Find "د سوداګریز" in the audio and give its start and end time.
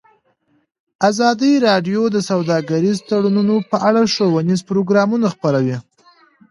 2.15-2.97